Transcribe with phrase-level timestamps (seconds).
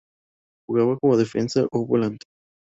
[0.65, 2.25] Jugaba como defensa o volante.